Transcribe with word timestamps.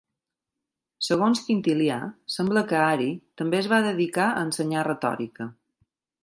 Segons 1.07 1.41
Quintilià, 1.49 1.97
sembla 2.37 2.63
que 2.71 2.79
Ari 2.85 3.11
també 3.43 3.61
es 3.65 3.69
va 3.75 3.81
dedicar 3.89 4.27
a 4.31 4.43
ensenyar 4.49 4.87
retòrica. 4.89 5.49